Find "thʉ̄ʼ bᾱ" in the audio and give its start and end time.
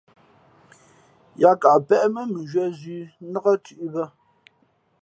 3.63-4.03